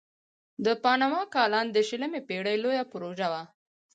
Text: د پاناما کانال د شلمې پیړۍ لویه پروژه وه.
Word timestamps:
د 0.65 0.67
پاناما 0.83 1.21
کانال 1.35 1.67
د 1.73 1.77
شلمې 1.89 2.21
پیړۍ 2.27 2.57
لویه 2.63 2.83
پروژه 2.91 3.27
وه. 3.31 3.43